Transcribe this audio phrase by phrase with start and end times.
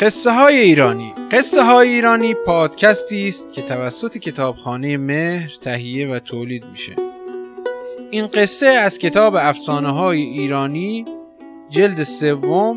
[0.00, 1.14] قصه های ایرانی.
[1.32, 6.96] قصه های ایرانی پادکستی است که توسط کتابخانه مهر تهیه و تولید میشه.
[8.10, 11.04] این قصه از کتاب افسانه های ایرانی
[11.70, 12.76] جلد سوم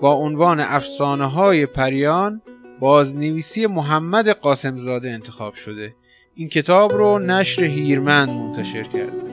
[0.00, 2.42] با عنوان افسانه های پریان
[2.80, 5.94] بازنویسی محمد قاسمزاده انتخاب شده.
[6.34, 9.30] این کتاب رو نشر هیرمند منتشر کرده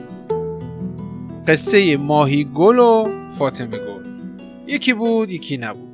[1.48, 3.08] قصه ماهی گل و
[3.38, 4.04] فاطمه گل
[4.66, 5.87] یکی بود یکی نبود.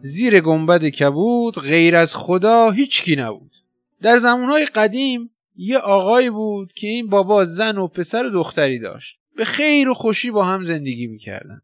[0.00, 3.56] زیر گنبد کبود غیر از خدا هیچکی نبود.
[4.00, 9.18] در زمانهای قدیم یه آقایی بود که این بابا زن و پسر و دختری داشت.
[9.36, 11.60] به خیر و خوشی با هم زندگی می‌کردن.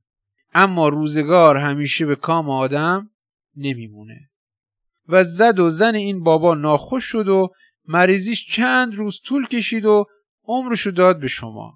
[0.55, 3.11] اما روزگار همیشه به کام آدم
[3.57, 4.31] نمیمونه.
[5.09, 7.49] و زد و زن این بابا ناخوش شد و
[7.89, 10.07] مریضیش چند روز طول کشید و
[10.45, 11.75] عمرشو داد به شما.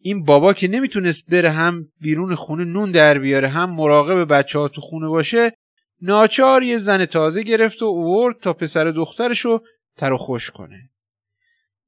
[0.00, 4.68] این بابا که نمی‌تونست بره هم بیرون خونه نون در بیاره هم مراقب بچه ها
[4.68, 5.52] تو خونه باشه
[6.02, 9.60] ناچار یه زن تازه گرفت و اوورد تا پسر دخترشو
[9.96, 10.90] تر و خوش کنه.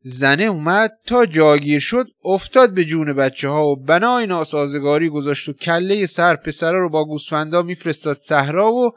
[0.05, 5.53] زنه اومد تا جاگیر شد افتاد به جون بچه ها و بنای ناسازگاری گذاشت و
[5.53, 8.91] کله سر پسره رو با گوسفندا میفرستاد صحرا و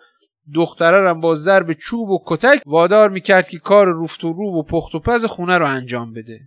[0.53, 4.63] دختره هم با ضرب چوب و کتک وادار می‌کرد که کار روفت و روب و
[4.63, 6.39] پخت و پز خونه رو انجام بده.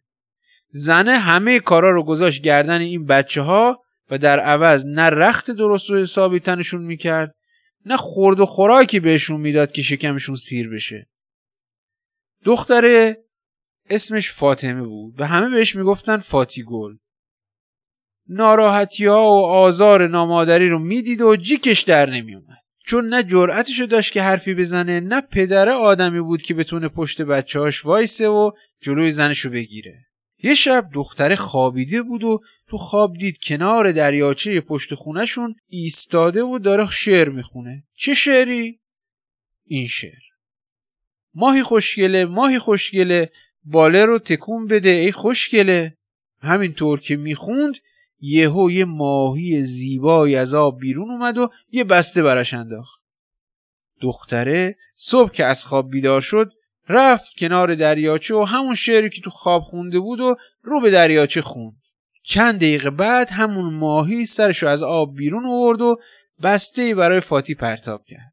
[0.69, 5.91] زنه همه کارا رو گذاشت گردن این بچه ها و در عوض نه رخت درست
[5.91, 7.35] و حسابی تنشون می‌کرد.
[7.87, 11.09] نه خورد و خوراکی بهشون می‌داد که شکمشون سیر بشه.
[12.45, 13.25] دختره
[13.91, 16.97] اسمش فاطمه بود و همه بهش می‌گفتن فاتی گل
[18.29, 22.59] ناراحتی ها و آزار نامادری رو می‌دید و جیکش در نمیومد.
[22.87, 27.85] چون نه جرأتشو داشت که حرفی بزنه نه پدره آدمی بود که بتونه پشت بچه‌هاش
[27.85, 28.51] وایسه و
[28.81, 30.08] جلوی زنشو بگیره.
[30.43, 36.59] یه شب دختره خوابیده بود و تو خواب دید کنار دریاچه پشت خونشون ایستاده و
[36.59, 37.85] داره شعر می‌خونه.
[37.95, 38.81] چه شعری؟
[39.65, 40.23] این شعر.
[41.35, 43.33] ماهی خوشگله ماهی خوشگله
[43.65, 45.97] باله رو تکون بده ای خوشگله.
[46.41, 47.75] همینطور که می‌خوند
[48.21, 53.01] یهو یه ماهی زیبایی از آب بیرون اومد و یه بسته براش انداخت.
[54.01, 56.53] دختره صبح که از خواب بیدار شد
[56.89, 61.41] رفت کنار دریاچه و همون شعری که تو خواب خونده بود و رو به دریاچه
[61.41, 61.77] خوند.
[62.23, 66.01] چند دقیقه بعد همون ماهی سرشو از آب بیرون آورد و
[66.43, 68.33] بسته برای فاتی پرتاب کرد.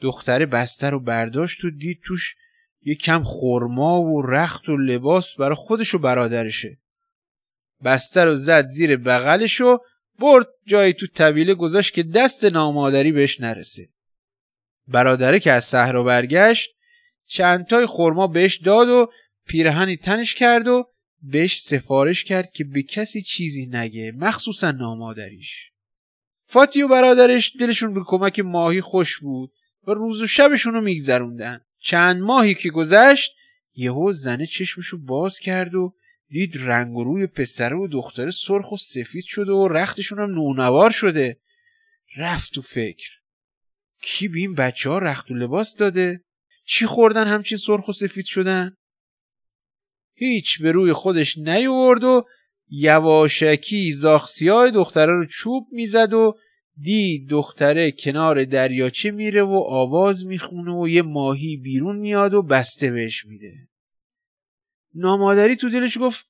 [0.00, 2.36] دختره بسته رو برداشت و دید توش
[2.82, 6.78] یه کم خورما و رخت و لباس برای خودش و برادرشه.
[7.84, 9.78] بسته رو زد زیر بغلش و
[10.18, 13.88] برد جایی تو طویله گذاشت که دست نامادری بهش نرسه.
[14.88, 16.70] برادره که از صحرا برگشت
[17.32, 19.12] چندتای خورما بهش داد و
[19.46, 20.88] پیرهنی تنش کرد و
[21.22, 25.70] بهش سفارش کرد که به کسی چیزی نگه مخصوصا نامادریش.
[26.44, 29.52] فاتی و برادرش دلشون به کمک ماهی خوش بود
[29.86, 31.60] و روز و شبشون رو میگذروندن.
[31.78, 33.32] چند ماهی که گذشت
[33.74, 35.94] یهو زنه چشمشو باز کرد و
[36.28, 40.90] دید رنگ و روی پسره و دختره سرخ و سفید شده و رختشون هم نونوار
[40.90, 41.36] شده.
[42.16, 43.10] رفت تو فکر.
[44.02, 46.24] کی به این بچه ها رخت و لباس داده؟
[46.64, 48.76] چی خوردن همچین سرخ و سفید شدن؟
[50.14, 52.26] هیچ به روی خودش نیورد و
[52.68, 56.36] یواشکی زاخسیای دختره رو چوب می‌زد و
[56.76, 62.90] دید دختره کنار دریاچه میره و آواز می‌خونه و یه ماهی بیرون میاد و بسته
[62.90, 63.52] بهش میده
[64.94, 66.26] نامادری تو دلش گفت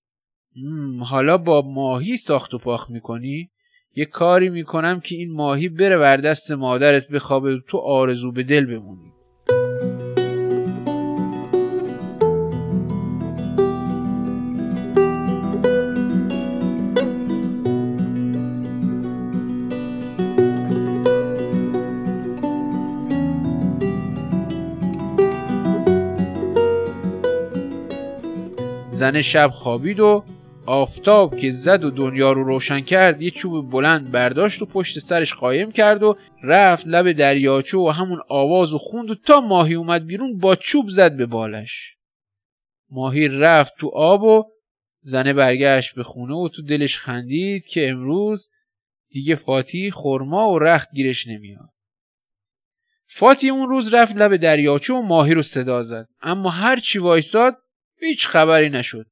[1.01, 3.51] حالا با ماهی ساخت و پاخ می‌کنی؟
[3.95, 8.67] یه کاری می‌کنم که این ماهی بره بر دست مادرت بخوابه تو آرزو به دل
[8.67, 9.12] بمونی
[29.03, 30.25] زن شب خوابید و
[30.67, 35.35] آفتاب که زد و دنیا رو روشن کرد یه چوب بلند برداشت و پشت سرش
[35.35, 40.07] قایم کرد و رفت لب دریاچه و همون آواز و خوند و تا ماهی اومد
[40.07, 41.97] بیرون با چوب زد به بالش.
[42.91, 44.45] ماهی رفت تو آب و
[45.01, 48.51] زنه برگشت به خونه و تو دلش خندید که امروز
[49.11, 51.71] دیگه فاتی خورما و رخت گیرش نمیاد.
[53.07, 56.09] فاتی اون روز رفت لب دریاچه و ماهی رو صدا زد.
[56.21, 57.62] اما هر چی وایساد
[58.03, 59.07] هیچ خبری نشد.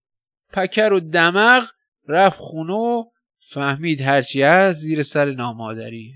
[0.53, 1.69] پکر و دمغ
[2.09, 3.05] رفت خونه و
[3.47, 6.15] فهمید هرچی از زیر سر نامادری.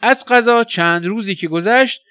[0.00, 2.02] از قضا چند روزی که گذشت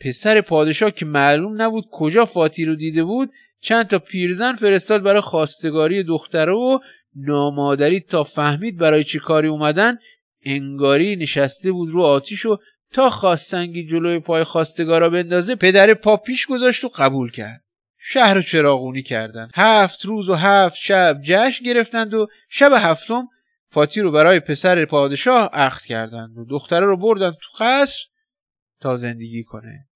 [0.00, 3.30] پسر پادشاه که معلوم نبود کجا فاتی رو دیده بود
[3.60, 6.78] چند تا پیرزن فرستاد برای خواستگاری دختره و
[7.16, 9.98] نامادری تا فهمید برای چه کاری اومدن
[10.44, 12.58] انگاری نشسته بود رو آتیش و
[12.92, 17.64] تا خواست سنگی جلوی پای خواستگارا بندازه پدر پا پیش گذاشت و قبول کرد.
[17.98, 19.48] شهر چراغونی کردن.
[19.54, 23.28] هفت روز و هفت شب جشن گرفتند و شب هفتم
[23.70, 28.04] فاتی رو برای پسر پادشاه عقد کردند و دختره رو بردن تو قصر
[28.80, 29.88] تا زندگی کنه.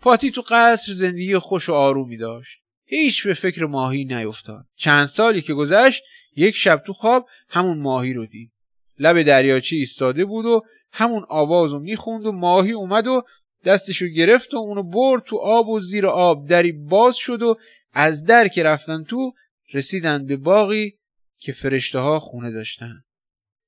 [0.00, 2.58] فاتی تو قصر زندگی خوش و آرومی داشت.
[2.84, 4.66] هیچ به فکر ماهی نیفتاد.
[4.76, 6.02] چند سالی که گذشت
[6.36, 8.52] یک شب تو خواب همون ماهی رو دید.
[8.98, 10.62] لب دریاچه ایستاده بود و
[10.92, 13.22] همون آواز رو می‌خوند و ماهی اومد و
[13.64, 17.58] دستشو گرفت و اونو برد تو آب و زیر آب دری باز شد و
[17.92, 19.32] از در که رفتن تو
[19.72, 20.98] رسیدن به باقی
[21.38, 23.04] که فرشته ها خونه داشتن.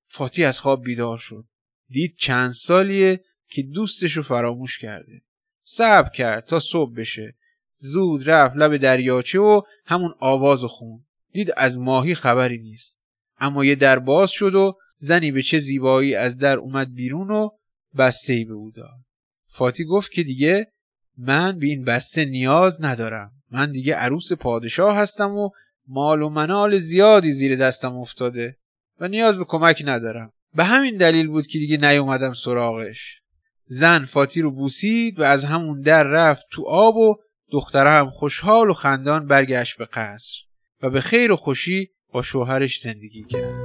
[0.06, 1.44] فاتی از خواب بیدار شد.
[1.88, 5.22] دید چند سالیه که دوستشو فراموش کرده.
[5.62, 7.36] صبر کرد تا صبح بشه.
[7.76, 13.04] زود رفت لب دریاچه و همون آواز خون دید از ماهی خبری نیست.
[13.38, 17.50] اما یه در باز شد و زنی به چه زیبایی از در اومد بیرون و
[17.98, 19.03] بسته به او داد.
[19.54, 20.66] فاتی گفت که دیگه
[21.18, 23.32] من به این بسته نیاز ندارم.
[23.50, 25.50] من دیگه عروس پادشاه هستم و
[25.88, 28.56] مال و منال زیادی زیر دستم افتاده
[29.00, 30.32] و نیاز به کمک ندارم.
[30.54, 33.20] به همین دلیل بود که دیگه نیومدم سراغش.
[33.66, 37.16] زن فاتی رو بوسید و از همون در رفت تو آب و
[37.50, 40.34] دختره هم خوشحال و خندان برگشت به قصر
[40.82, 43.63] و به خیر و خوشی با شوهرش زندگی کرد.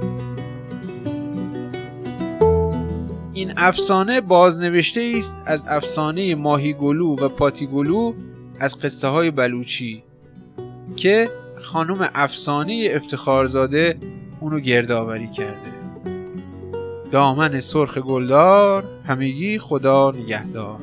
[3.40, 8.12] این افسانه بازنوشته است از افسانه ماهی گلو و پاتی گلو
[8.58, 10.02] از قصه های بلوچی
[10.96, 13.98] که خانم افسانه افتخارزاده
[14.40, 15.72] اونو گردآوری کرده.
[17.10, 20.78] دامن سرخ گلدار همگی خدا نگهدار.